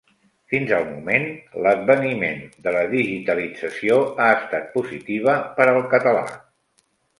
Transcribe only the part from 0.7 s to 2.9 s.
al moment l'adveniment de la